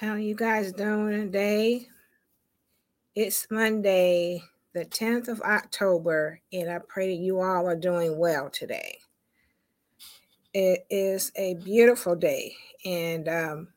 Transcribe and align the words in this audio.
How 0.00 0.14
you 0.14 0.34
guys 0.34 0.72
doing 0.72 1.10
today? 1.10 1.86
It's 3.14 3.46
Monday, 3.50 4.42
the 4.72 4.86
10th 4.86 5.28
of 5.28 5.42
October, 5.42 6.40
and 6.50 6.70
I 6.70 6.78
pray 6.78 7.08
that 7.08 7.22
you 7.22 7.40
all 7.40 7.68
are 7.68 7.76
doing 7.76 8.16
well 8.16 8.48
today. 8.48 8.96
It 10.54 10.86
is 10.88 11.32
a 11.36 11.52
beautiful 11.52 12.16
day 12.16 12.56
and 12.82 13.28
um, 13.28 13.68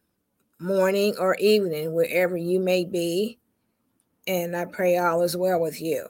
morning 0.62 1.16
or 1.20 1.36
evening, 1.42 1.94
wherever 1.94 2.38
you 2.38 2.62
may 2.62 2.86
be, 2.86 3.38
and 4.26 4.56
I 4.56 4.64
pray 4.64 4.98
all 4.98 5.24
is 5.24 5.36
well 5.36 5.60
with 5.60 5.82
you. 5.82 6.08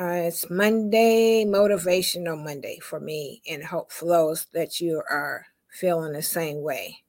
Uh, 0.00 0.22
it's 0.24 0.48
Monday, 0.48 1.44
Motivational 1.44 2.42
Monday 2.42 2.78
for 2.78 2.98
me, 2.98 3.42
and 3.46 3.62
hope 3.62 3.92
flows 3.92 4.46
that 4.54 4.80
you 4.80 5.02
are 5.10 5.48
feeling 5.70 6.14
the 6.14 6.22
same 6.22 6.62
way. 6.62 7.00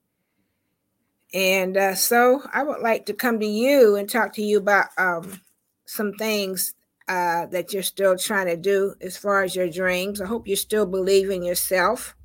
And 1.33 1.77
uh, 1.77 1.95
so 1.95 2.41
I 2.51 2.63
would 2.63 2.81
like 2.81 3.05
to 3.05 3.13
come 3.13 3.39
to 3.39 3.45
you 3.45 3.95
and 3.95 4.09
talk 4.09 4.33
to 4.33 4.41
you 4.41 4.57
about 4.57 4.87
um, 4.97 5.41
some 5.85 6.13
things 6.13 6.73
uh, 7.07 7.45
that 7.47 7.73
you're 7.73 7.83
still 7.83 8.17
trying 8.17 8.47
to 8.47 8.57
do 8.57 8.95
as 9.01 9.17
far 9.17 9.43
as 9.43 9.55
your 9.55 9.69
dreams. 9.69 10.21
I 10.21 10.27
hope 10.27 10.47
you 10.47 10.55
still 10.55 10.85
believe 10.85 11.29
in 11.29 11.43
yourself. 11.43 12.15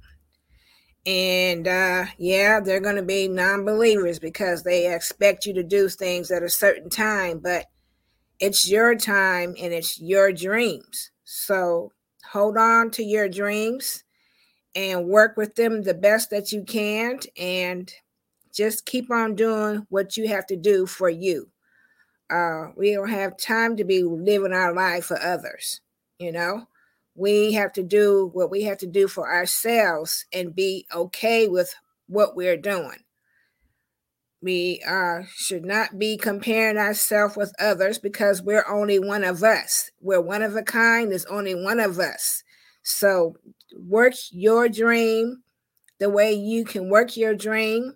And 1.05 1.69
uh, 1.69 2.07
yeah, 2.19 2.59
they're 2.61 2.81
going 2.81 2.97
to 2.97 3.03
be 3.03 3.29
non 3.29 3.65
believers 3.65 4.19
because 4.19 4.65
they 4.65 4.93
expect 4.93 5.47
you 5.47 5.55
to 5.55 5.63
do 5.63 5.89
things 5.89 6.33
at 6.33 6.43
a 6.43 6.49
certain 6.49 6.91
time, 6.91 7.39
but 7.39 7.67
it's 8.41 8.69
your 8.69 8.97
time 8.97 9.55
and 9.59 9.73
it's 9.73 10.01
your 10.01 10.33
dreams. 10.33 11.11
So 11.25 11.93
hold 12.33 12.57
on 12.57 12.91
to 12.93 13.05
your 13.05 13.29
dreams 13.29 14.03
and 14.75 15.07
work 15.07 15.37
with 15.37 15.55
them 15.55 15.83
the 15.83 15.95
best 15.95 16.31
that 16.31 16.53
you 16.53 16.65
can. 16.65 17.21
And 17.39 17.93
just 18.57 18.87
keep 18.87 19.11
on 19.11 19.35
doing 19.35 19.87
what 19.91 20.17
you 20.17 20.29
have 20.29 20.47
to 20.47 20.57
do 20.57 20.87
for 20.87 21.11
you. 21.11 21.51
Uh, 22.31 22.69
we 22.77 22.95
don't 22.95 23.11
have 23.11 23.37
time 23.37 23.77
to 23.77 23.85
be 23.85 24.03
living 24.03 24.53
our 24.53 24.73
life 24.73 25.05
for 25.05 25.21
others. 25.23 25.81
You 26.19 26.33
know, 26.33 26.67
we 27.15 27.53
have 27.53 27.73
to 27.75 27.83
do 27.83 28.31
what 28.33 28.51
we 28.51 28.63
have 28.63 28.79
to 28.79 28.87
do 28.87 29.07
for 29.07 29.33
ourselves 29.33 30.25
and 30.33 30.55
be 30.55 30.87
okay 30.93 31.47
with 31.47 31.75
what 32.07 32.35
we're 32.35 32.57
doing. 32.57 33.05
We 34.43 34.83
uh, 34.89 35.23
should 35.35 35.65
not 35.65 35.99
be 35.99 36.17
comparing 36.17 36.79
ourselves 36.79 37.37
with 37.37 37.53
others 37.59 37.99
because 37.99 38.43
we're 38.43 38.67
only 38.69 38.99
one 38.99 39.25
of 39.25 39.43
us. 39.43 39.91
We're 40.01 40.21
one 40.21 40.43
of 40.43 40.57
a 40.57 40.63
kind. 40.63 41.11
There's 41.11 41.27
only 41.27 41.55
one 41.55 41.81
of 41.81 41.99
us. 41.99 42.43
So 42.83 43.37
work 43.77 44.15
your 44.31 44.69
dream 44.69 45.43
the 45.99 46.11
way 46.11 46.33
you 46.33 46.65
can 46.65 46.91
work 46.91 47.17
your 47.17 47.35
dream 47.35 47.95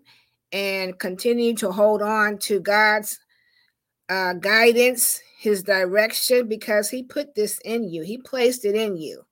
and 0.52 0.98
continue 0.98 1.54
to 1.56 1.70
hold 1.70 2.02
on 2.02 2.38
to 2.38 2.60
God's 2.60 3.18
uh, 4.08 4.34
guidance, 4.34 5.20
His 5.38 5.62
direction, 5.62 6.48
because 6.48 6.90
He 6.90 7.02
put 7.02 7.34
this 7.34 7.60
in 7.64 7.88
you. 7.88 8.02
He 8.02 8.18
placed 8.18 8.64
it 8.64 8.74
in 8.74 8.96
you. 8.96 9.22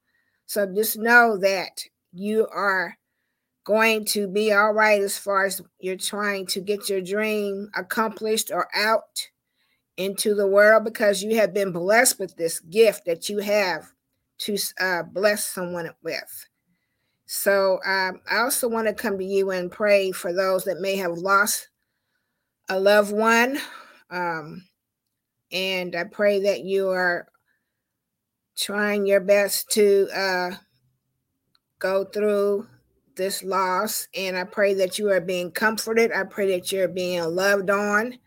So 0.47 0.67
just 0.67 0.99
know 0.99 1.37
that 1.39 1.83
you 2.13 2.47
are 2.53 2.97
going 3.65 4.05
to 4.07 4.27
be 4.27 4.53
all 4.53 4.73
right 4.73 5.03
as 5.03 5.19
far 5.19 5.45
as 5.45 5.61
you're 5.79 5.97
trying 5.97 6.47
to 6.47 6.61
get 6.61 6.89
your 6.89 7.03
dream 7.03 7.69
accomplished 7.75 8.51
or 8.51 8.67
out 8.75 9.29
into 9.99 10.35
the 10.35 10.47
world 10.47 10.85
because 10.85 11.23
you 11.23 11.37
have 11.37 11.53
been 11.53 11.73
blessed 11.73 12.19
with 12.19 12.35
this 12.37 12.61
gift 12.61 13.05
that 13.05 13.29
you 13.29 13.39
have 13.39 13.93
to 14.39 14.57
uh, 14.81 15.03
bless 15.03 15.45
someone 15.45 15.91
with. 16.03 16.47
So 17.31 17.79
um, 17.85 18.23
I 18.31 18.39
also 18.39 18.69
want 18.69 18.89
to 18.89 18.95
come 18.95 19.19
to 19.19 19.25
you 19.25 19.51
and 19.51 19.71
pray 19.71 20.13
for 20.13 20.33
those 20.33 20.65
that 20.65 20.81
may 20.81 20.97
have 20.97 21.19
lost 21.19 21.69
a 22.71 22.81
loved 22.81 23.13
one. 23.13 23.59
Um, 24.11 24.67
and 25.53 25.95
I 25.95 26.05
pray 26.05 26.41
that 26.45 26.65
you 26.65 26.89
are 26.89 27.29
trying 28.57 29.07
your 29.07 29.21
best 29.21 29.69
to 29.73 30.09
uh, 30.15 30.51
go 31.79 32.07
through 32.07 32.67
this 33.15 33.45
loss. 33.45 34.09
And 34.17 34.35
I 34.35 34.45
pray 34.45 34.73
that 34.75 34.99
you 34.99 35.11
are 35.11 35.21
being 35.21 35.51
comforted. 35.51 36.11
I 36.13 36.25
pray 36.25 36.59
that 36.59 36.73
you're 36.73 36.89
being 36.89 37.23
loved 37.25 37.69
on. 37.69 38.19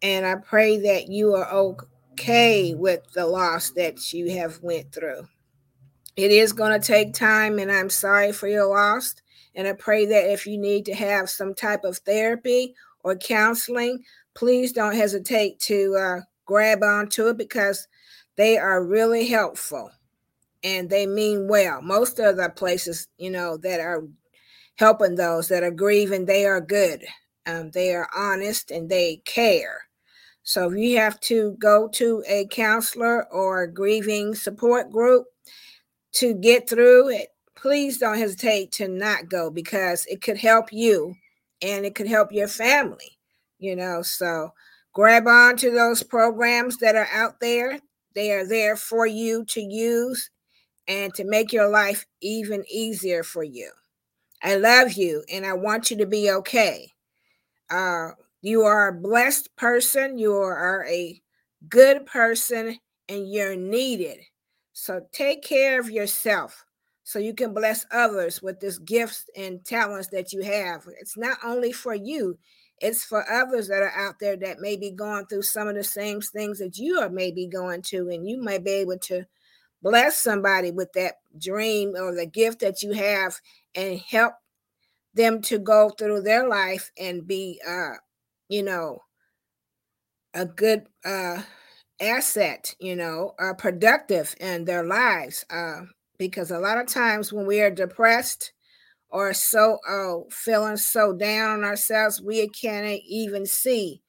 And 0.00 0.24
I 0.24 0.36
pray 0.36 0.78
that 0.78 1.08
you 1.08 1.34
are 1.34 1.52
okay 1.52 2.72
with 2.74 3.02
the 3.12 3.26
loss 3.26 3.68
that 3.72 4.14
you 4.14 4.30
have 4.30 4.62
went 4.62 4.92
through. 4.92 5.28
It 6.18 6.32
is 6.32 6.52
going 6.52 6.72
to 6.72 6.84
take 6.84 7.14
time, 7.14 7.60
and 7.60 7.70
I'm 7.70 7.88
sorry 7.88 8.32
for 8.32 8.48
your 8.48 8.66
loss. 8.66 9.14
And 9.54 9.68
I 9.68 9.72
pray 9.72 10.04
that 10.06 10.32
if 10.32 10.48
you 10.48 10.58
need 10.58 10.84
to 10.86 10.94
have 10.94 11.30
some 11.30 11.54
type 11.54 11.84
of 11.84 11.98
therapy 11.98 12.74
or 13.04 13.14
counseling, 13.14 14.02
please 14.34 14.72
don't 14.72 14.96
hesitate 14.96 15.60
to 15.60 15.96
uh, 15.96 16.20
grab 16.44 16.82
onto 16.82 17.28
it 17.28 17.36
because 17.38 17.86
they 18.34 18.58
are 18.58 18.84
really 18.84 19.28
helpful 19.28 19.92
and 20.64 20.90
they 20.90 21.06
mean 21.06 21.46
well. 21.46 21.80
Most 21.82 22.18
of 22.18 22.36
the 22.36 22.48
places, 22.48 23.06
you 23.16 23.30
know, 23.30 23.56
that 23.58 23.78
are 23.78 24.02
helping 24.74 25.14
those 25.14 25.46
that 25.46 25.62
are 25.62 25.70
grieving, 25.70 26.26
they 26.26 26.46
are 26.46 26.60
good. 26.60 27.04
Um, 27.46 27.70
they 27.70 27.94
are 27.94 28.08
honest 28.12 28.72
and 28.72 28.88
they 28.90 29.22
care. 29.24 29.82
So 30.42 30.68
if 30.68 30.76
you 30.76 30.98
have 30.98 31.20
to 31.20 31.56
go 31.60 31.86
to 31.92 32.24
a 32.26 32.48
counselor 32.50 33.30
or 33.32 33.62
a 33.62 33.72
grieving 33.72 34.34
support 34.34 34.90
group, 34.90 35.26
to 36.14 36.34
get 36.34 36.68
through 36.68 37.10
it, 37.10 37.28
please 37.54 37.98
don't 37.98 38.18
hesitate 38.18 38.72
to 38.72 38.88
not 38.88 39.28
go 39.28 39.50
because 39.50 40.06
it 40.06 40.22
could 40.22 40.38
help 40.38 40.72
you 40.72 41.14
and 41.62 41.84
it 41.84 41.94
could 41.94 42.06
help 42.06 42.32
your 42.32 42.48
family, 42.48 43.18
you 43.58 43.76
know. 43.76 44.02
So 44.02 44.52
grab 44.92 45.26
on 45.26 45.56
to 45.58 45.70
those 45.70 46.02
programs 46.02 46.78
that 46.78 46.96
are 46.96 47.08
out 47.12 47.40
there. 47.40 47.80
They 48.14 48.32
are 48.32 48.46
there 48.46 48.76
for 48.76 49.06
you 49.06 49.44
to 49.46 49.60
use 49.60 50.30
and 50.86 51.12
to 51.14 51.24
make 51.24 51.52
your 51.52 51.68
life 51.68 52.06
even 52.20 52.64
easier 52.70 53.22
for 53.22 53.44
you. 53.44 53.70
I 54.42 54.56
love 54.56 54.92
you 54.92 55.24
and 55.32 55.44
I 55.44 55.52
want 55.52 55.90
you 55.90 55.96
to 55.98 56.06
be 56.06 56.30
okay. 56.30 56.92
Uh, 57.70 58.10
you 58.40 58.62
are 58.62 58.88
a 58.88 59.00
blessed 59.00 59.54
person, 59.56 60.16
you 60.16 60.32
are 60.34 60.86
a 60.86 61.20
good 61.68 62.06
person, 62.06 62.78
and 63.08 63.30
you're 63.30 63.56
needed. 63.56 64.18
So 64.80 65.00
take 65.10 65.42
care 65.42 65.80
of 65.80 65.90
yourself 65.90 66.64
so 67.02 67.18
you 67.18 67.34
can 67.34 67.52
bless 67.52 67.84
others 67.90 68.40
with 68.40 68.60
this 68.60 68.78
gifts 68.78 69.24
and 69.36 69.64
talents 69.64 70.06
that 70.12 70.32
you 70.32 70.42
have. 70.42 70.84
It's 71.00 71.16
not 71.16 71.36
only 71.44 71.72
for 71.72 71.96
you, 71.96 72.38
it's 72.80 73.04
for 73.04 73.28
others 73.28 73.66
that 73.66 73.82
are 73.82 73.92
out 73.98 74.20
there 74.20 74.36
that 74.36 74.60
may 74.60 74.76
be 74.76 74.92
going 74.92 75.26
through 75.26 75.42
some 75.42 75.66
of 75.66 75.74
the 75.74 75.82
same 75.82 76.20
things 76.20 76.60
that 76.60 76.78
you 76.78 77.00
are 77.00 77.10
maybe 77.10 77.48
going 77.48 77.82
to, 77.90 78.08
and 78.08 78.24
you 78.24 78.40
might 78.40 78.62
be 78.62 78.70
able 78.70 78.98
to 78.98 79.24
bless 79.82 80.16
somebody 80.16 80.70
with 80.70 80.92
that 80.92 81.14
dream 81.36 81.94
or 81.96 82.14
the 82.14 82.26
gift 82.26 82.60
that 82.60 82.80
you 82.80 82.92
have 82.92 83.34
and 83.74 83.98
help 83.98 84.34
them 85.12 85.42
to 85.42 85.58
go 85.58 85.90
through 85.90 86.22
their 86.22 86.48
life 86.48 86.92
and 86.96 87.26
be 87.26 87.60
uh 87.68 87.94
you 88.48 88.62
know 88.62 89.00
a 90.34 90.46
good 90.46 90.86
uh 91.04 91.42
asset, 92.00 92.74
you 92.78 92.96
know, 92.96 93.34
are 93.38 93.54
productive 93.54 94.34
in 94.40 94.64
their 94.64 94.84
lives. 94.84 95.44
Uh, 95.50 95.82
because 96.18 96.50
a 96.50 96.58
lot 96.58 96.78
of 96.78 96.86
times 96.86 97.32
when 97.32 97.46
we 97.46 97.60
are 97.60 97.70
depressed 97.70 98.52
or 99.08 99.32
so 99.32 99.78
uh, 99.88 100.28
feeling 100.30 100.76
so 100.76 101.12
down 101.12 101.50
on 101.50 101.64
ourselves, 101.64 102.20
we 102.20 102.48
can't 102.48 103.00
even 103.06 103.46
see 103.46 104.02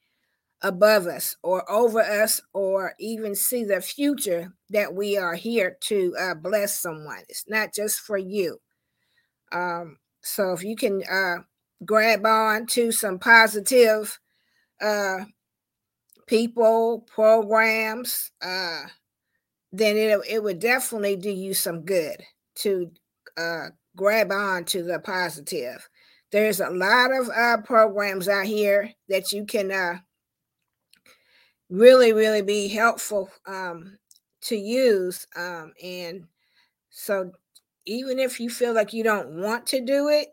above 0.62 1.06
us 1.06 1.36
or 1.42 1.70
over 1.70 2.00
us 2.00 2.40
or 2.52 2.94
even 2.98 3.34
see 3.34 3.64
the 3.64 3.80
future 3.80 4.52
that 4.68 4.92
we 4.94 5.16
are 5.16 5.34
here 5.34 5.76
to 5.80 6.14
uh, 6.18 6.34
bless 6.34 6.78
someone. 6.78 7.20
It's 7.28 7.44
not 7.48 7.74
just 7.74 8.00
for 8.00 8.18
you. 8.18 8.60
Um, 9.52 9.98
so 10.22 10.52
if 10.52 10.62
you 10.62 10.76
can 10.76 11.02
uh, 11.10 11.38
grab 11.84 12.26
on 12.26 12.66
to 12.66 12.92
some 12.92 13.18
positive 13.18 14.18
uh, 14.82 15.20
people, 16.30 17.04
programs, 17.12 18.30
uh, 18.40 18.82
then 19.72 19.96
it, 19.96 20.20
it 20.28 20.42
would 20.42 20.60
definitely 20.60 21.16
do 21.16 21.28
you 21.28 21.52
some 21.52 21.82
good 21.82 22.22
to 22.54 22.88
uh, 23.36 23.66
grab 23.96 24.30
on 24.30 24.64
to 24.64 24.84
the 24.84 25.00
positive. 25.00 25.86
There's 26.30 26.60
a 26.60 26.70
lot 26.70 27.10
of 27.10 27.28
uh, 27.30 27.56
programs 27.64 28.28
out 28.28 28.46
here 28.46 28.92
that 29.08 29.32
you 29.32 29.44
can 29.44 29.72
uh, 29.72 29.98
really, 31.68 32.12
really 32.12 32.42
be 32.42 32.68
helpful 32.68 33.28
um, 33.48 33.98
to 34.42 34.54
use. 34.56 35.26
Um, 35.34 35.72
and 35.82 36.26
so, 36.90 37.32
even 37.86 38.20
if 38.20 38.38
you 38.38 38.50
feel 38.50 38.72
like 38.72 38.92
you 38.92 39.02
don't 39.02 39.42
want 39.42 39.66
to 39.68 39.84
do 39.84 40.08
it, 40.08 40.28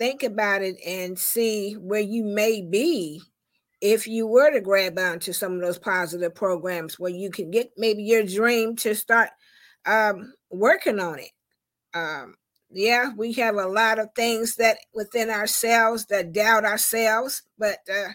think 0.00 0.24
about 0.24 0.62
it 0.62 0.78
and 0.84 1.16
see 1.16 1.74
where 1.74 2.00
you 2.00 2.24
may 2.24 2.60
be 2.60 3.22
if 3.82 4.06
you 4.06 4.28
were 4.28 4.52
to 4.52 4.60
grab 4.62 4.98
onto 4.98 5.34
some 5.34 5.54
of 5.54 5.60
those 5.60 5.78
positive 5.78 6.34
programs 6.34 7.00
where 7.00 7.10
you 7.10 7.30
can 7.30 7.50
get 7.50 7.72
maybe 7.76 8.04
your 8.04 8.24
dream 8.24 8.76
to 8.76 8.94
start 8.94 9.30
um, 9.84 10.32
working 10.50 11.00
on 11.00 11.18
it. 11.18 11.32
Um, 11.92 12.36
yeah, 12.70 13.10
we 13.16 13.34
have 13.34 13.56
a 13.56 13.66
lot 13.66 13.98
of 13.98 14.08
things 14.16 14.56
that 14.56 14.78
within 14.94 15.30
ourselves 15.30 16.06
that 16.06 16.32
doubt 16.32 16.64
ourselves, 16.64 17.42
but 17.58 17.78
uh, 17.92 18.10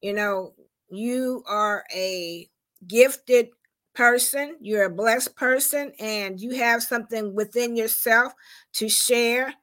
you 0.00 0.12
know, 0.14 0.54
you 0.90 1.42
are 1.48 1.84
a 1.94 2.48
gifted 2.86 3.48
person, 3.94 4.56
you're 4.60 4.84
a 4.84 4.90
blessed 4.94 5.36
person, 5.36 5.92
and 5.98 6.40
you 6.40 6.56
have 6.56 6.82
something 6.82 7.34
within 7.34 7.76
yourself 7.76 8.32
to 8.74 8.88
share. 8.88 9.54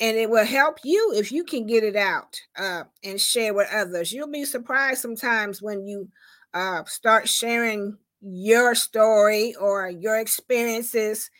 And 0.00 0.16
it 0.16 0.30
will 0.30 0.46
help 0.46 0.78
you 0.82 1.12
if 1.14 1.30
you 1.30 1.44
can 1.44 1.66
get 1.66 1.84
it 1.84 1.94
out 1.96 2.40
uh, 2.56 2.84
and 3.04 3.20
share 3.20 3.52
with 3.52 3.68
others. 3.70 4.12
You'll 4.12 4.30
be 4.30 4.46
surprised 4.46 5.02
sometimes 5.02 5.60
when 5.60 5.86
you 5.86 6.08
uh, 6.54 6.84
start 6.84 7.28
sharing 7.28 7.98
your 8.22 8.74
story 8.74 9.54
or 9.60 9.90
your 9.90 10.18
experiences 10.18 11.30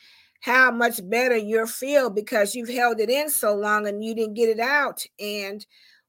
how 0.40 0.70
much 0.70 1.00
better 1.08 1.36
you'll 1.36 1.66
feel 1.66 2.10
because 2.10 2.54
you've 2.54 2.70
held 2.70 2.98
it 2.98 3.10
in 3.10 3.28
so 3.28 3.54
long 3.54 3.86
and 3.86 4.02
you 4.02 4.14
didn't 4.14 4.34
get 4.34 4.48
it 4.48 4.60
out. 4.60 5.04
And 5.18 5.64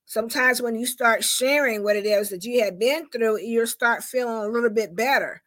sometimes 0.06 0.62
when 0.62 0.76
you 0.76 0.86
start 0.86 1.24
sharing 1.24 1.84
what 1.84 1.98
it 1.98 2.06
is 2.06 2.30
that 2.30 2.46
you 2.46 2.64
have 2.64 2.80
been 2.80 3.10
through, 3.10 3.40
you'll 3.42 3.68
start 3.68 4.04
feeling 4.04 4.44
a 4.44 4.48
little 4.48 4.70
bit 4.70 4.96
better. 4.96 5.42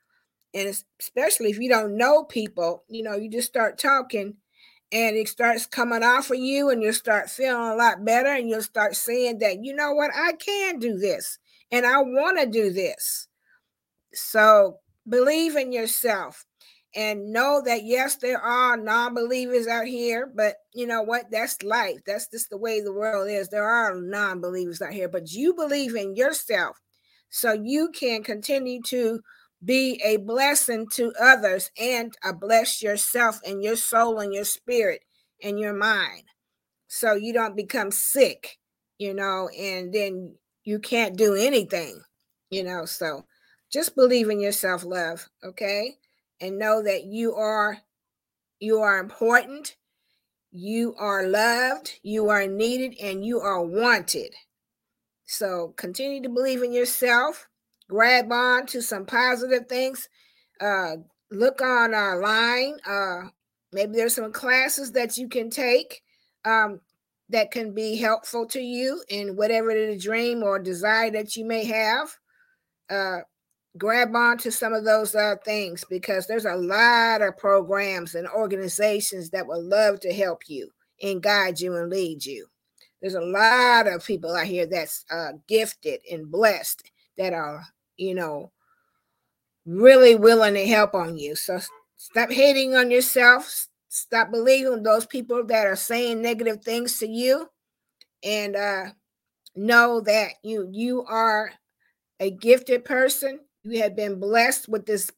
And 0.52 0.74
especially 1.00 1.50
if 1.50 1.58
you 1.58 1.68
don't 1.68 1.96
know 1.96 2.24
people, 2.24 2.84
you 2.88 3.02
know, 3.02 3.16
you 3.16 3.30
just 3.30 3.48
start 3.48 3.78
talking 3.78 4.36
and 4.94 5.17
it 5.17 5.29
starts 5.29 5.67
coming 5.67 6.05
off 6.05 6.31
of 6.31 6.38
you 6.38 6.70
and 6.70 6.81
you'll 6.81 6.93
start 6.93 7.29
feeling 7.29 7.73
a 7.73 7.75
lot 7.75 8.05
better 8.05 8.29
and 8.29 8.49
you'll 8.49 8.62
start 8.62 8.94
saying 8.94 9.38
that, 9.38 9.58
you 9.61 9.75
know 9.75 9.93
what, 9.93 10.12
I 10.14 10.35
can 10.35 10.79
do 10.79 10.96
this 10.96 11.37
and 11.73 11.85
I 11.85 11.99
want 11.99 12.38
to 12.38 12.46
do 12.46 12.73
this. 12.73 13.26
So 14.14 14.79
believe 15.08 15.56
in 15.56 15.73
yourself 15.73 16.46
and 16.94 17.32
know 17.32 17.61
that 17.67 17.82
yes 17.82 18.19
there 18.19 18.38
are 18.38 18.76
non-believers 18.76 19.67
out 19.67 19.87
here 19.87 20.31
but 20.32 20.55
you 20.73 20.87
know 20.87 21.02
what? 21.02 21.25
That's 21.29 21.61
life. 21.64 21.99
That's 22.06 22.29
just 22.29 22.50
the 22.50 22.56
way 22.56 22.81
the 22.81 22.93
world 22.93 23.29
is. 23.29 23.49
There 23.49 23.69
are 23.69 24.00
non-believers 24.00 24.81
out 24.81 24.93
here 24.93 25.08
but 25.08 25.32
you 25.32 25.55
believe 25.55 25.96
in 25.96 26.14
yourself 26.14 26.81
so 27.31 27.52
you 27.52 27.91
can 27.93 28.23
continue 28.23 28.81
to 28.82 29.19
be 29.64 30.00
a 30.05 30.19
blessing 30.19 30.87
to 30.93 31.12
others 31.20 31.70
and 31.81 32.14
uh, 32.25 32.32
bless 32.32 32.82
yourself 32.82 33.40
and 33.46 33.62
your 33.62 33.76
soul 33.76 34.19
and 34.19 34.34
your 34.34 34.44
spirit 34.44 35.00
and 35.43 35.58
your 35.58 35.75
mind. 35.75 36.25
So 36.88 37.14
you 37.14 37.32
don't 37.32 37.56
become 37.56 37.90
sick 37.90 38.58
you 38.99 39.14
know 39.14 39.49
and 39.58 39.93
then 39.93 40.34
you 40.64 40.78
can't 40.78 41.16
do 41.16 41.34
anything 41.34 42.00
you 42.50 42.62
know 42.62 42.84
so 42.84 43.25
just 43.72 43.94
believe 43.94 44.31
in 44.31 44.40
yourself 44.40 44.84
love 44.84 45.28
okay? 45.43 45.96
And 46.40 46.58
know 46.58 46.82
that 46.82 47.05
you 47.05 47.34
are 47.34 47.78
you 48.60 48.78
are 48.78 48.99
important 48.99 49.76
you 50.50 50.94
are 50.99 51.26
loved 51.26 51.99
you 52.02 52.28
are 52.28 52.46
needed 52.46 52.96
and 53.02 53.25
you 53.25 53.40
are 53.40 53.62
wanted. 53.62 54.32
So 55.26 55.75
continue 55.76 56.22
to 56.22 56.28
believe 56.28 56.62
in 56.62 56.72
yourself 56.72 57.49
grab 57.88 58.31
on 58.32 58.66
to 58.66 58.81
some 58.81 59.04
positive 59.06 59.66
things 59.69 60.08
uh 60.60 60.92
look 61.31 61.60
on 61.60 61.94
our 61.94 62.20
line 62.20 62.76
uh 62.86 63.28
maybe 63.72 63.96
there's 63.96 64.14
some 64.14 64.32
classes 64.32 64.92
that 64.92 65.16
you 65.16 65.28
can 65.28 65.50
take 65.50 66.02
um 66.44 66.81
that 67.28 67.50
can 67.50 67.72
be 67.75 67.96
helpful 67.96 68.46
to 68.46 68.60
you 68.60 69.02
in 69.08 69.36
whatever 69.36 69.72
the 69.75 69.98
dream 69.98 70.42
or 70.42 70.58
desire 70.58 71.10
that 71.10 71.36
you 71.36 71.44
may 71.44 71.64
have 71.64 72.14
uh 72.90 73.19
grab 73.76 74.14
on 74.14 74.38
to 74.38 74.52
some 74.52 74.72
of 74.72 74.84
those 74.84 75.14
uh, 75.14 75.34
things 75.44 75.84
because 75.88 76.26
there's 76.26 76.44
a 76.44 76.54
lot 76.54 77.22
of 77.22 77.36
programs 77.36 78.14
and 78.14 78.28
organizations 78.28 79.31
that 79.31 79.46
would 79.46 79.64
love 79.64 80.00
to 80.00 80.12
help 80.12 80.42
you 80.46 80.70
and 81.02 81.22
guide 81.22 81.58
you 81.58 81.75
and 81.76 81.90
lead 81.90 82.25
you. 82.25 82.46
There's 83.00 83.14
a 83.14 83.20
lot 83.20 83.86
of 83.86 84.04
people 84.04 84.34
out 84.34 84.46
here 84.46 84.66
that's 84.66 85.04
uh, 85.10 85.32
gifted 85.48 86.00
and 86.10 86.31
blessed 86.31 86.90
that 87.19 87.32
are, 87.32 87.64
you 87.96 88.14
know, 88.14 88.52
really 89.67 90.14
willing 90.14 90.55
to 90.55 90.67
help 90.67 90.94
on 90.94 91.17
you. 91.17 91.37
So 91.37 91.61
stop 91.96 92.31
hating 92.31 92.75
on 92.75 92.91
yourself. 92.91 93.69
Stop 93.88 94.31
believing 94.31 94.82
those 94.82 95.06
people 95.06 95.44
that 95.46 95.67
are 95.67 95.76
saying 95.76 96.20
negative 96.20 96.62
things 96.62 96.99
to 96.99 97.08
you, 97.08 97.49
and 98.25 98.56
uh, 98.56 98.87
know 99.55 100.00
that 100.00 100.31
you 100.43 100.69
you 100.73 101.05
are 101.05 101.52
a 102.20 102.31
gifted 102.31 102.85
person 102.85 103.41
you 103.64 103.81
have 103.81 103.96
been 103.96 104.20
blessed 104.20 104.69
with 104.69 104.85
this 104.87 105.11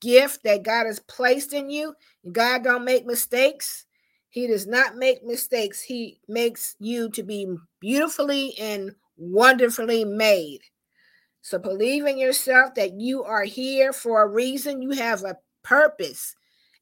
gift 0.00 0.42
that 0.44 0.62
God 0.62 0.86
has 0.86 0.98
placed 1.00 1.52
in 1.52 1.70
you. 1.70 1.94
God 2.32 2.64
don't 2.64 2.84
make 2.84 3.06
mistakes. 3.06 3.84
He 4.30 4.46
does 4.46 4.66
not 4.66 4.96
make 4.96 5.24
mistakes. 5.24 5.82
He 5.82 6.20
makes 6.26 6.76
you 6.78 7.10
to 7.10 7.22
be 7.22 7.46
beautifully 7.80 8.54
and 8.58 8.94
wonderfully 9.16 10.04
made. 10.04 10.60
So 11.42 11.58
believe 11.58 12.06
in 12.06 12.18
yourself 12.18 12.74
that 12.74 12.94
you 12.94 13.24
are 13.24 13.44
here 13.44 13.92
for 13.92 14.22
a 14.22 14.28
reason. 14.28 14.82
You 14.82 14.90
have 14.90 15.24
a 15.24 15.38
purpose, 15.62 16.36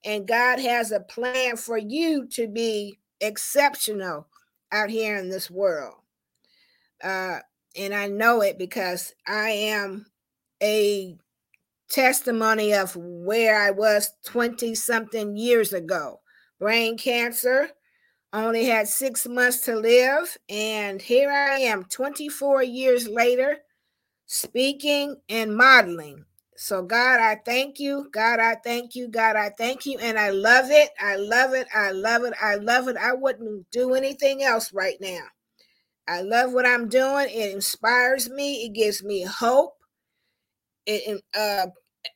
and 0.05 0.27
God 0.27 0.59
has 0.59 0.93
a 0.93 1.01
plan 1.01 1.57
for 1.57 1.79
you 1.79 2.27
to 2.33 2.49
be 2.49 2.99
exceptional 3.21 4.29
out 4.73 4.91
here 4.91 5.17
in 5.17 5.29
this 5.29 5.51
world. 5.51 5.95
Uh, 7.03 7.39
and 7.77 7.95
I 7.95 8.09
know 8.09 8.43
it 8.43 8.59
because 8.59 9.15
I 9.27 9.51
am 9.51 10.07
a 10.63 11.17
testimony 11.89 12.75
of 12.75 12.95
where 12.97 13.61
I 13.61 13.71
was 13.71 14.11
20 14.27 14.75
something 14.75 15.37
years 15.37 15.73
ago. 15.73 16.21
Brain 16.59 16.99
cancer, 16.99 17.71
only 18.33 18.65
had 18.65 18.89
six 18.89 19.27
months 19.27 19.61
to 19.63 19.77
live. 19.77 20.37
And 20.49 21.01
here 21.01 21.31
I 21.31 21.61
am 21.61 21.85
24 21.85 22.63
years 22.63 23.09
later, 23.09 23.59
speaking 24.29 25.19
and 25.31 25.57
modeling. 25.57 26.27
So, 26.57 26.85
God, 26.85 27.21
I 27.21 27.39
thank 27.47 27.81
you. 27.81 28.11
God, 28.13 28.41
I 28.41 28.57
thank 28.65 28.97
you. 28.97 29.09
God, 29.09 29.37
I 29.37 29.51
thank 29.59 29.87
you. 29.87 29.99
And 30.01 30.19
I 30.21 30.31
love 30.31 30.67
it. 30.71 30.91
I 31.01 31.17
love 31.17 31.55
it. 31.55 31.69
I 31.75 31.93
love 31.93 32.25
it. 32.25 32.35
I 32.43 32.57
love 32.57 32.89
it. 32.89 32.99
I 32.99 33.15
wouldn't 33.15 33.71
do 33.73 33.95
anything 33.95 34.45
else 34.45 34.73
right 34.75 34.99
now. 35.01 35.25
I 36.09 36.23
love 36.23 36.53
what 36.53 36.67
I'm 36.67 36.89
doing. 36.89 37.29
It 37.31 37.55
inspires 37.55 38.31
me. 38.31 38.67
It 38.67 38.75
gives 38.75 39.05
me 39.05 39.25
hope 39.25 39.75
it 40.87 41.23
uh, 41.39 41.69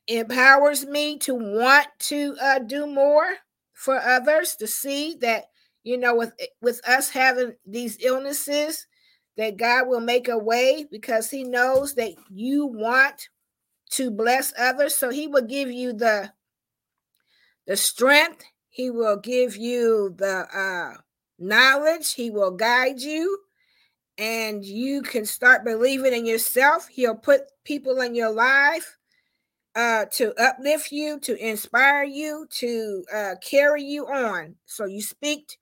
empowers 0.08 0.86
me 0.86 1.18
to 1.18 1.34
want 1.34 1.88
to 2.00 2.36
uh, 2.42 2.60
do 2.60 2.86
more 2.86 3.26
for 3.74 3.98
others 4.00 4.56
to 4.56 4.66
see 4.66 5.16
that 5.20 5.46
you 5.84 5.98
know 5.98 6.14
with 6.16 6.32
with 6.62 6.80
us 6.88 7.10
having 7.10 7.54
these 7.66 7.98
illnesses 8.02 8.86
that 9.37 9.56
God 9.56 9.89
will 9.89 10.01
make 10.01 10.29
a 10.29 10.39
way 10.39 10.86
because 10.91 11.31
he 11.31 11.44
knows 11.44 11.94
that 11.94 12.15
you 12.31 12.67
want 12.67 13.29
to 13.91 14.10
bless 14.10 14.53
others 14.58 14.94
so 14.94 15.10
he 15.10 15.27
will 15.27 15.46
give 15.46 15.70
you 15.70 15.93
the 15.93 16.32
the 17.67 17.77
strength 17.77 18.44
he 18.69 18.91
will 18.91 19.19
give 19.19 19.56
you 19.56 20.15
the 20.17 20.46
uh 20.55 20.94
knowledge 21.39 22.15
he 22.15 22.31
will 22.31 22.51
guide 22.53 23.01
you 23.01 23.39
and 24.19 24.65
you 24.65 25.03
can 25.03 25.24
start 25.24 25.65
believing 25.65 26.12
in 26.12 26.27
yourself. 26.27 26.89
He'll 26.89 27.17
put 27.17 27.43
people 27.65 28.01
in 28.01 28.15
your 28.15 28.31
life 28.31 28.96
uh, 29.74 30.05
to 30.12 30.34
uplift 30.41 30.93
you, 30.93 31.19
to 31.20 31.36
inspire 31.36 32.05
you, 32.05 32.46
to 32.51 33.05
uh, 33.12 33.34
carry 33.43 33.82
you 33.82 34.06
on. 34.06 34.56
So 34.67 34.84
you 34.84 35.01
speak 35.01 35.58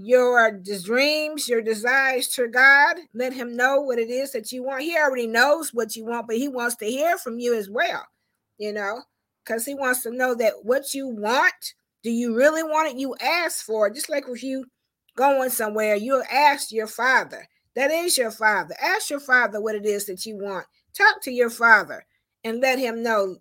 your 0.00 0.46
uh, 0.46 0.50
dreams, 0.84 1.48
your 1.48 1.62
desires 1.62 2.28
to 2.28 2.48
God. 2.48 2.96
Let 3.14 3.32
Him 3.32 3.56
know 3.56 3.80
what 3.80 3.98
it 3.98 4.10
is 4.10 4.32
that 4.32 4.52
you 4.52 4.62
want. 4.62 4.82
He 4.82 4.96
already 4.96 5.26
knows 5.26 5.74
what 5.74 5.96
you 5.96 6.04
want, 6.04 6.26
but 6.26 6.36
He 6.36 6.48
wants 6.48 6.76
to 6.76 6.86
hear 6.86 7.18
from 7.18 7.38
you 7.38 7.54
as 7.54 7.68
well, 7.68 8.06
you 8.58 8.72
know, 8.72 9.02
because 9.44 9.64
He 9.64 9.74
wants 9.74 10.02
to 10.02 10.10
know 10.10 10.34
that 10.36 10.64
what 10.64 10.94
you 10.94 11.08
want, 11.08 11.74
do 12.02 12.10
you 12.10 12.34
really 12.36 12.62
want 12.62 12.90
it? 12.92 12.98
You 12.98 13.16
ask 13.20 13.64
for 13.64 13.88
it. 13.88 13.94
Just 13.94 14.08
like 14.08 14.24
if 14.28 14.42
you 14.42 14.66
going 15.16 15.50
somewhere, 15.50 15.96
you'll 15.96 16.22
ask 16.30 16.70
your 16.70 16.86
Father 16.86 17.48
that 17.78 17.92
is 17.92 18.18
your 18.18 18.32
father. 18.32 18.74
Ask 18.82 19.08
your 19.08 19.20
father 19.20 19.60
what 19.60 19.76
it 19.76 19.86
is 19.86 20.06
that 20.06 20.26
you 20.26 20.36
want. 20.36 20.66
Talk 20.96 21.22
to 21.22 21.30
your 21.30 21.48
father 21.48 22.04
and 22.42 22.60
let 22.60 22.76
him 22.76 23.04
know, 23.04 23.36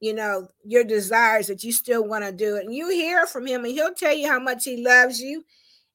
you 0.00 0.14
know, 0.14 0.48
your 0.64 0.82
desires 0.82 1.48
that 1.48 1.62
you 1.62 1.72
still 1.72 2.02
want 2.02 2.24
to 2.24 2.32
do 2.32 2.56
it. 2.56 2.64
And 2.64 2.74
you 2.74 2.88
hear 2.88 3.26
from 3.26 3.46
him 3.46 3.66
and 3.66 3.74
he'll 3.74 3.92
tell 3.92 4.14
you 4.14 4.30
how 4.30 4.38
much 4.38 4.64
he 4.64 4.82
loves 4.82 5.20
you 5.20 5.44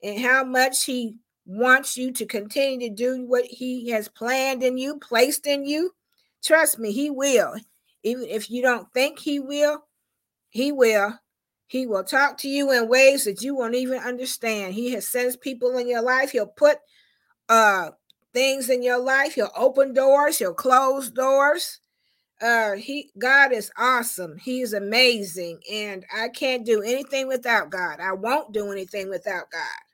and 0.03 0.19
how 0.19 0.43
much 0.43 0.85
he 0.85 1.17
wants 1.45 1.97
you 1.97 2.11
to 2.11 2.25
continue 2.25 2.89
to 2.89 2.93
do 2.93 3.25
what 3.25 3.45
he 3.45 3.89
has 3.89 4.09
planned 4.09 4.61
in 4.61 4.77
you, 4.77 4.99
placed 4.99 5.47
in 5.47 5.65
you. 5.65 5.91
Trust 6.43 6.77
me, 6.77 6.91
he 6.91 7.09
will. 7.09 7.55
Even 8.03 8.25
if 8.25 8.49
you 8.51 8.61
don't 8.61 8.91
think 8.93 9.19
he 9.19 9.39
will, 9.39 9.83
he 10.49 10.71
will. 10.71 11.19
He 11.67 11.85
will 11.85 12.03
talk 12.03 12.37
to 12.39 12.49
you 12.49 12.71
in 12.71 12.87
ways 12.87 13.25
that 13.25 13.41
you 13.41 13.55
won't 13.55 13.75
even 13.75 13.99
understand. 13.99 14.73
He 14.73 14.91
has 14.91 15.07
sent 15.07 15.41
people 15.41 15.77
in 15.77 15.87
your 15.87 16.01
life. 16.01 16.31
He'll 16.31 16.47
put 16.47 16.77
uh 17.49 17.91
things 18.33 18.69
in 18.69 18.83
your 18.83 18.99
life. 18.99 19.33
He'll 19.33 19.51
open 19.55 19.93
doors, 19.93 20.37
he'll 20.39 20.53
close 20.53 21.09
doors. 21.09 21.79
Uh 22.41 22.73
he 22.73 23.11
God 23.17 23.51
is 23.51 23.71
awesome. 23.77 24.37
He 24.37 24.61
is 24.61 24.73
amazing 24.73 25.59
and 25.71 26.05
I 26.15 26.29
can't 26.29 26.65
do 26.65 26.81
anything 26.81 27.27
without 27.27 27.69
God. 27.69 27.99
I 27.99 28.13
won't 28.13 28.53
do 28.53 28.71
anything 28.71 29.09
without 29.09 29.49
God. 29.51 29.86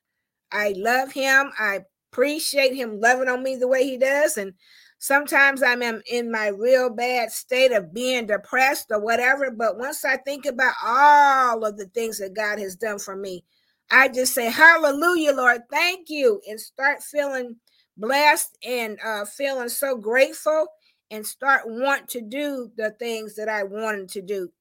I 0.53 0.73
love 0.77 1.11
him. 1.11 1.51
I 1.59 1.81
appreciate 2.11 2.75
him 2.75 2.99
loving 3.01 3.27
on 3.27 3.43
me 3.43 3.57
the 3.57 3.67
way 3.67 3.83
he 3.83 3.97
does. 3.97 4.37
And 4.37 4.53
sometimes 4.99 5.63
I'm 5.63 5.81
in 5.81 6.31
my 6.31 6.47
real 6.47 6.89
bad 6.89 7.31
state 7.31 7.71
of 7.71 7.93
being 7.93 8.27
depressed 8.27 8.87
or 8.91 8.99
whatever. 8.99 9.51
But 9.51 9.77
once 9.77 10.05
I 10.05 10.17
think 10.17 10.45
about 10.45 10.75
all 10.83 11.65
of 11.65 11.77
the 11.77 11.87
things 11.87 12.19
that 12.19 12.35
God 12.35 12.59
has 12.59 12.75
done 12.75 12.99
for 12.99 13.15
me, 13.15 13.43
I 13.91 14.07
just 14.07 14.33
say, 14.33 14.49
Hallelujah, 14.49 15.33
Lord, 15.33 15.61
thank 15.69 16.09
you, 16.09 16.41
and 16.47 16.59
start 16.59 17.03
feeling 17.03 17.57
blessed 17.97 18.57
and 18.63 18.97
uh, 19.05 19.25
feeling 19.25 19.69
so 19.69 19.97
grateful 19.97 20.67
and 21.11 21.25
start 21.25 21.61
want 21.65 22.09
to 22.09 22.21
do 22.21 22.71
the 22.75 22.91
things 22.91 23.35
that 23.35 23.49
I 23.49 23.63
wanted 23.63 24.09
to 24.09 24.21
do. 24.21 24.51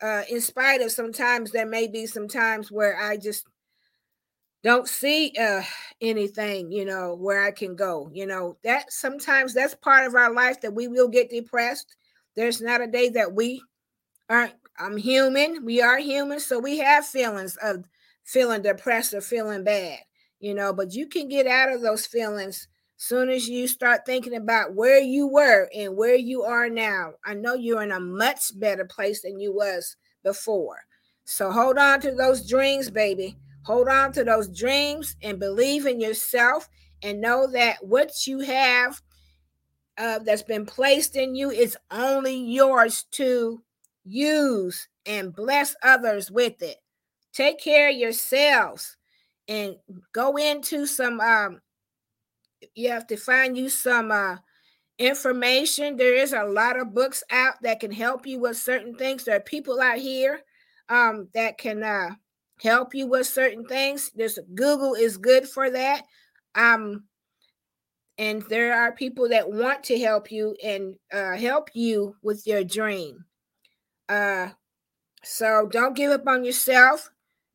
Uh, 0.00 0.22
in 0.28 0.40
spite 0.40 0.80
of 0.80 0.90
sometimes 0.90 1.52
there 1.52 1.66
may 1.66 1.86
be 1.86 2.06
some 2.06 2.28
times 2.28 2.70
where 2.70 3.00
I 3.00 3.16
just 3.16 3.46
don't 4.62 4.88
see 4.88 5.32
uh 5.40 5.62
anything 6.00 6.70
you 6.70 6.84
know 6.84 7.14
where 7.14 7.44
i 7.44 7.50
can 7.50 7.74
go 7.74 8.10
you 8.12 8.26
know 8.26 8.56
that 8.64 8.92
sometimes 8.92 9.54
that's 9.54 9.74
part 9.74 10.06
of 10.06 10.14
our 10.14 10.32
life 10.32 10.60
that 10.60 10.74
we 10.74 10.88
will 10.88 11.08
get 11.08 11.30
depressed. 11.30 11.96
There's 12.34 12.60
not 12.60 12.80
a 12.80 12.86
day 12.86 13.08
that 13.10 13.32
we 13.34 13.62
aren't 14.30 14.54
i'm 14.78 14.96
human 14.96 15.64
we 15.64 15.82
are 15.82 15.98
human 15.98 16.40
so 16.40 16.58
we 16.58 16.78
have 16.78 17.06
feelings 17.06 17.56
of 17.62 17.84
feeling 18.24 18.62
depressed 18.62 19.12
or 19.12 19.20
feeling 19.20 19.64
bad 19.64 19.98
you 20.40 20.54
know 20.54 20.72
but 20.72 20.94
you 20.94 21.06
can 21.06 21.28
get 21.28 21.46
out 21.46 21.72
of 21.72 21.82
those 21.82 22.06
feelings 22.06 22.68
soon 23.02 23.28
as 23.30 23.48
you 23.48 23.66
start 23.66 24.06
thinking 24.06 24.36
about 24.36 24.74
where 24.74 25.00
you 25.00 25.26
were 25.26 25.68
and 25.74 25.96
where 25.96 26.14
you 26.14 26.44
are 26.44 26.68
now. 26.68 27.10
I 27.26 27.34
know 27.34 27.54
you're 27.54 27.82
in 27.82 27.90
a 27.90 27.98
much 27.98 28.56
better 28.60 28.84
place 28.84 29.22
than 29.22 29.40
you 29.40 29.52
was 29.52 29.96
before. 30.22 30.78
So 31.24 31.50
hold 31.50 31.78
on 31.78 32.00
to 32.02 32.12
those 32.12 32.48
dreams 32.48 32.90
baby 32.90 33.36
Hold 33.64 33.88
on 33.88 34.12
to 34.12 34.24
those 34.24 34.48
dreams 34.48 35.16
and 35.22 35.38
believe 35.38 35.86
in 35.86 36.00
yourself 36.00 36.68
and 37.02 37.20
know 37.20 37.46
that 37.52 37.76
what 37.84 38.26
you 38.26 38.40
have 38.40 39.00
uh, 39.98 40.18
that's 40.20 40.42
been 40.42 40.66
placed 40.66 41.16
in 41.16 41.34
you 41.34 41.50
is 41.50 41.76
only 41.90 42.36
yours 42.36 43.04
to 43.12 43.62
use 44.04 44.88
and 45.06 45.34
bless 45.34 45.76
others 45.82 46.30
with 46.30 46.62
it. 46.62 46.78
Take 47.32 47.60
care 47.60 47.90
of 47.90 47.96
yourselves 47.96 48.96
and 49.48 49.76
go 50.12 50.36
into 50.36 50.86
some 50.86 51.20
um 51.20 51.60
you 52.74 52.90
have 52.90 53.06
to 53.08 53.16
find 53.16 53.56
you 53.56 53.68
some 53.68 54.10
uh 54.10 54.36
information. 54.98 55.96
There 55.96 56.14
is 56.14 56.32
a 56.32 56.44
lot 56.44 56.78
of 56.78 56.94
books 56.94 57.24
out 57.30 57.54
that 57.62 57.80
can 57.80 57.90
help 57.90 58.26
you 58.26 58.40
with 58.40 58.56
certain 58.56 58.94
things. 58.94 59.24
There 59.24 59.36
are 59.36 59.40
people 59.40 59.80
out 59.80 59.98
here 59.98 60.40
um 60.88 61.28
that 61.34 61.58
can 61.58 61.82
uh 61.82 62.10
help 62.62 62.94
you 62.94 63.06
with 63.06 63.26
certain 63.26 63.64
things. 63.64 64.10
There's 64.14 64.38
Google 64.54 64.94
is 64.94 65.16
good 65.16 65.48
for 65.48 65.70
that. 65.70 66.04
Um, 66.54 67.04
and 68.18 68.42
there 68.42 68.74
are 68.74 68.92
people 68.92 69.28
that 69.30 69.50
want 69.50 69.82
to 69.84 69.98
help 69.98 70.30
you 70.30 70.54
and 70.62 70.94
uh, 71.12 71.36
help 71.36 71.70
you 71.74 72.14
with 72.22 72.46
your 72.46 72.62
dream. 72.62 73.24
Uh, 74.08 74.50
so 75.24 75.68
don't 75.72 75.96
give 75.96 76.12
up 76.12 76.26
on 76.26 76.44
yourself. 76.44 77.10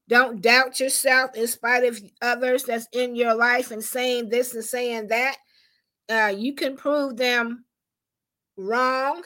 Don't 0.09 0.41
doubt 0.41 0.79
yourself 0.79 1.31
in 1.35 1.47
spite 1.47 1.83
of 1.83 2.01
others 2.21 2.63
that's 2.63 2.87
in 2.91 3.15
your 3.15 3.35
life 3.35 3.71
and 3.71 3.83
saying 3.83 4.29
this 4.29 4.53
and 4.53 4.63
saying 4.63 5.07
that. 5.07 5.37
Uh, 6.09 6.33
you 6.35 6.55
can 6.55 6.75
prove 6.75 7.17
them 7.17 7.65
wrong. 8.57 9.21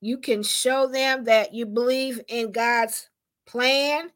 You 0.00 0.18
can 0.18 0.42
show 0.42 0.86
them 0.86 1.24
that 1.24 1.52
you 1.52 1.66
believe 1.66 2.20
in 2.28 2.52
God's 2.52 3.08
plan 3.46 4.10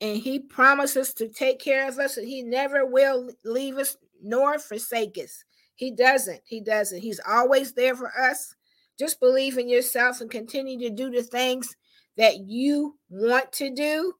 and 0.00 0.16
he 0.16 0.38
promises 0.38 1.12
to 1.14 1.28
take 1.28 1.60
care 1.60 1.86
of 1.88 1.98
us 1.98 2.16
and 2.16 2.26
he 2.26 2.42
never 2.42 2.86
will 2.86 3.30
leave 3.44 3.76
us 3.76 3.96
nor 4.22 4.58
forsake 4.58 5.18
us. 5.18 5.44
He 5.74 5.90
doesn't 5.90 6.40
he 6.44 6.60
doesn't. 6.60 7.00
He's 7.00 7.20
always 7.26 7.72
there 7.72 7.94
for 7.94 8.10
us. 8.18 8.54
Just 8.98 9.20
believe 9.20 9.58
in 9.58 9.68
yourself 9.68 10.20
and 10.20 10.30
continue 10.30 10.78
to 10.80 10.90
do 10.90 11.10
the 11.10 11.22
things 11.22 11.74
that 12.16 12.40
you 12.40 12.98
want 13.08 13.52
to 13.52 13.74
do 13.74 14.12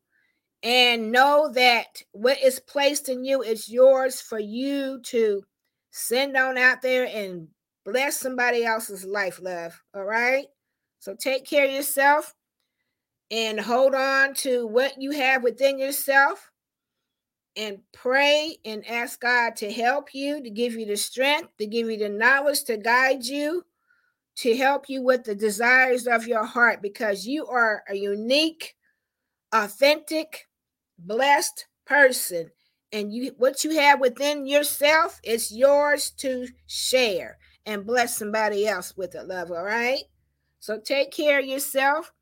and 0.63 1.13
know 1.13 1.51
that 1.55 2.03
what 2.13 2.43
is 2.43 2.61
placed 2.61 3.09
in 3.09 3.25
you 3.25 3.43
is 3.43 3.69
yours 3.69 4.21
for 4.21 4.39
you 4.39 5.01
to 5.03 5.43
send 5.91 6.37
on 6.37 6.57
out 6.57 6.83
there 6.83 7.09
and 7.13 7.49
bless 7.85 8.19
somebody 8.19 8.65
else's 8.65 9.05
life 9.05 9.41
love 9.43 9.79
all 9.95 10.05
right? 10.05 10.47
So 10.99 11.15
take 11.15 11.47
care 11.47 11.67
of 11.67 11.73
yourself 11.73 12.35
and 13.31 13.61
hold 13.61 13.95
on 13.95 14.35
to 14.35 14.67
what 14.67 15.01
you 15.01 15.13
have 15.13 15.43
within 15.43 15.79
yourself 15.79 16.51
and 17.57 17.79
pray 17.93 18.57
and 18.65 18.87
ask 18.89 19.21
God 19.21 19.57
to 19.57 19.73
help 19.73 20.15
you, 20.15 20.43
to 20.43 20.51
give 20.51 20.75
you 20.75 20.87
the 20.87 20.97
strength, 20.97 21.57
to 21.59 21.67
give 21.67 21.91
you 21.91 21.99
the 21.99 22.09
knowledge, 22.09 22.65
to 22.65 22.77
guide 22.77 23.25
you, 23.25 23.65
to 24.37 24.57
help 24.57 24.89
you 24.89 25.03
with 25.03 25.25
the 25.25 25.35
desires 25.35 26.07
of 26.07 26.27
your 26.27 26.45
heart 26.45 26.81
because 26.83 27.27
you 27.27 27.47
are 27.47 27.83
a 27.89 27.95
unique, 27.95 28.75
authentic, 29.53 30.49
blessed 30.99 31.67
person. 31.85 32.51
And 32.93 33.13
you 33.13 33.33
what 33.37 33.63
you 33.63 33.79
have 33.79 34.01
within 34.01 34.47
yourself 34.47 35.21
is 35.23 35.53
yours 35.53 36.11
to 36.19 36.49
share 36.67 37.39
and 37.67 37.87
bless 37.87 38.19
somebody 38.19 38.67
else 38.67 38.97
with 38.97 39.15
it, 39.15 39.29
love. 39.29 39.53
All 39.53 39.63
right. 39.63 40.03
So 40.59 40.81
take 40.81 41.13
care 41.13 41.39
of 41.39 41.47
yourself 41.47 42.13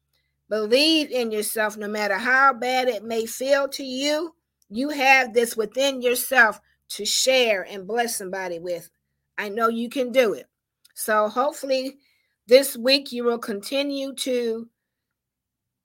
Believe 0.48 1.10
in 1.10 1.30
yourself 1.30 1.76
no 1.76 1.88
matter 1.88 2.16
how 2.16 2.52
bad 2.52 2.88
it 2.88 3.04
may 3.04 3.26
feel 3.26 3.68
to 3.68 3.84
you. 3.84 4.34
You 4.70 4.90
have 4.90 5.34
this 5.34 5.56
within 5.56 6.00
yourself 6.00 6.60
to 6.90 7.04
share 7.04 7.66
and 7.68 7.86
bless 7.86 8.16
somebody 8.16 8.58
with. 8.58 8.88
I 9.36 9.48
know 9.50 9.68
you 9.68 9.88
can 9.88 10.10
do 10.10 10.32
it. 10.32 10.46
So 10.94 11.28
hopefully 11.28 11.98
this 12.46 12.76
week 12.76 13.12
you 13.12 13.24
will 13.24 13.38
continue 13.38 14.14
to 14.14 14.68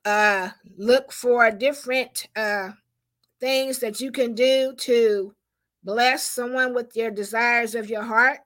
uh, 0.06 0.50
look 0.78 1.12
for 1.12 1.52
different 1.52 2.28
uh, 2.36 2.70
things 3.40 3.80
that 3.80 4.00
you 4.00 4.12
can 4.12 4.34
do 4.34 4.74
to 4.78 5.36
bless 5.84 6.24
someone 6.24 6.74
with 6.74 6.96
your 6.96 7.12
desires 7.12 7.76
of 7.76 7.90
your 7.90 8.04
heart. 8.04 8.40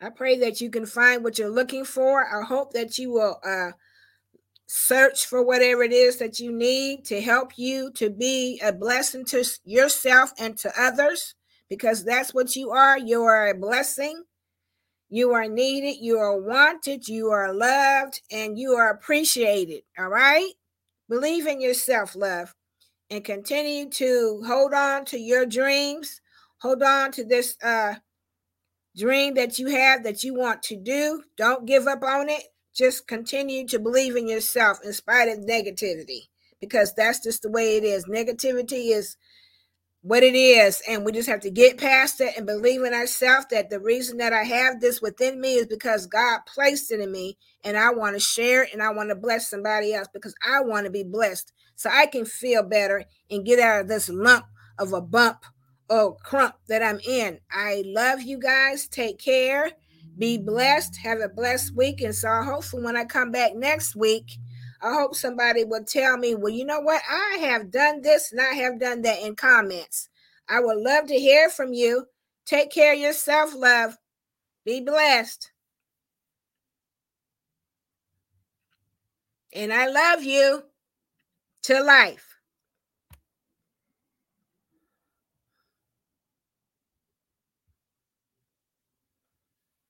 I 0.00 0.10
pray 0.10 0.38
that 0.40 0.60
you 0.60 0.68
can 0.68 0.84
find 0.84 1.24
what 1.24 1.38
you're 1.38 1.48
looking 1.48 1.84
for. 1.84 2.26
I 2.26 2.44
hope 2.44 2.72
that 2.74 2.98
you 2.98 3.12
will 3.12 3.40
uh, 3.44 3.70
search 4.66 5.26
for 5.26 5.42
whatever 5.42 5.82
it 5.82 5.92
is 5.92 6.18
that 6.18 6.40
you 6.40 6.52
need 6.52 7.04
to 7.04 7.20
help 7.20 7.52
you 7.56 7.90
to 7.92 8.10
be 8.10 8.60
a 8.64 8.72
blessing 8.72 9.24
to 9.24 9.44
yourself 9.64 10.32
and 10.38 10.56
to 10.58 10.72
others 10.78 11.34
because 11.70 12.04
that's 12.04 12.34
what 12.34 12.56
you 12.56 12.70
are. 12.70 12.98
You 12.98 13.22
are 13.22 13.48
a 13.48 13.54
blessing. 13.54 14.24
You 15.08 15.32
are 15.34 15.48
needed. 15.48 15.98
You 16.00 16.18
are 16.18 16.40
wanted. 16.40 17.06
You 17.06 17.28
are 17.30 17.52
loved 17.54 18.20
and 18.30 18.58
you 18.58 18.72
are 18.72 18.90
appreciated. 18.90 19.82
All 19.98 20.08
right. 20.08 20.50
Believe 21.08 21.46
in 21.46 21.60
yourself, 21.60 22.16
love, 22.16 22.52
and 23.10 23.24
continue 23.24 23.88
to 23.90 24.42
hold 24.44 24.74
on 24.74 25.04
to 25.06 25.18
your 25.18 25.46
dreams. 25.46 26.20
Hold 26.58 26.82
on 26.82 27.12
to 27.12 27.24
this 27.24 27.56
uh, 27.62 27.94
dream 28.96 29.34
that 29.34 29.60
you 29.60 29.68
have 29.68 30.02
that 30.02 30.24
you 30.24 30.34
want 30.34 30.64
to 30.64 30.76
do. 30.76 31.22
Don't 31.36 31.66
give 31.66 31.86
up 31.86 32.02
on 32.02 32.28
it 32.28 32.42
just 32.76 33.06
continue 33.06 33.66
to 33.68 33.78
believe 33.78 34.16
in 34.16 34.28
yourself 34.28 34.78
in 34.84 34.92
spite 34.92 35.28
of 35.28 35.38
negativity 35.44 36.28
because 36.60 36.94
that's 36.94 37.20
just 37.20 37.42
the 37.42 37.50
way 37.50 37.76
it 37.76 37.84
is. 37.84 38.06
Negativity 38.06 38.90
is 38.90 39.16
what 40.02 40.22
it 40.22 40.34
is, 40.36 40.82
and 40.88 41.04
we 41.04 41.10
just 41.10 41.28
have 41.28 41.40
to 41.40 41.50
get 41.50 41.78
past 41.78 42.20
it 42.20 42.36
and 42.36 42.46
believe 42.46 42.84
in 42.84 42.94
ourselves 42.94 43.46
that 43.50 43.70
the 43.70 43.80
reason 43.80 44.18
that 44.18 44.32
I 44.32 44.44
have 44.44 44.80
this 44.80 45.02
within 45.02 45.40
me 45.40 45.54
is 45.54 45.66
because 45.66 46.06
God 46.06 46.40
placed 46.46 46.92
it 46.92 47.00
in 47.00 47.10
me, 47.10 47.38
and 47.64 47.76
I 47.76 47.90
want 47.90 48.14
to 48.14 48.20
share 48.20 48.66
and 48.72 48.82
I 48.82 48.90
want 48.90 49.08
to 49.08 49.16
bless 49.16 49.50
somebody 49.50 49.94
else 49.94 50.08
because 50.12 50.34
I 50.46 50.60
want 50.60 50.84
to 50.86 50.92
be 50.92 51.02
blessed 51.02 51.52
so 51.74 51.90
I 51.92 52.06
can 52.06 52.24
feel 52.24 52.62
better 52.62 53.04
and 53.30 53.44
get 53.44 53.58
out 53.58 53.80
of 53.80 53.88
this 53.88 54.08
lump 54.08 54.44
of 54.78 54.92
a 54.92 55.00
bump 55.00 55.44
or 55.88 56.16
crump 56.16 56.54
that 56.68 56.82
I'm 56.82 57.00
in. 57.00 57.40
I 57.50 57.82
love 57.86 58.22
you 58.22 58.38
guys. 58.38 58.86
Take 58.86 59.18
care. 59.18 59.72
Be 60.18 60.38
blessed. 60.38 60.96
Have 60.96 61.20
a 61.20 61.28
blessed 61.28 61.74
week. 61.76 62.00
And 62.00 62.14
so 62.14 62.28
hopefully 62.42 62.82
when 62.82 62.96
I 62.96 63.04
come 63.04 63.30
back 63.30 63.54
next 63.54 63.94
week, 63.96 64.38
I 64.82 64.92
hope 64.92 65.14
somebody 65.14 65.64
will 65.64 65.84
tell 65.84 66.16
me, 66.16 66.34
well, 66.34 66.52
you 66.52 66.64
know 66.64 66.80
what? 66.80 67.02
I 67.10 67.38
have 67.40 67.70
done 67.70 68.02
this 68.02 68.32
and 68.32 68.40
I 68.40 68.54
have 68.54 68.78
done 68.78 69.02
that 69.02 69.20
in 69.20 69.34
comments. 69.34 70.08
I 70.48 70.60
would 70.60 70.78
love 70.78 71.06
to 71.06 71.14
hear 71.14 71.50
from 71.50 71.72
you. 71.72 72.06
Take 72.44 72.70
care 72.70 72.92
of 72.92 72.98
yourself, 72.98 73.54
love. 73.54 73.96
Be 74.64 74.80
blessed. 74.80 75.50
And 79.52 79.72
I 79.72 79.86
love 79.88 80.22
you 80.22 80.62
to 81.64 81.82
life. 81.82 82.25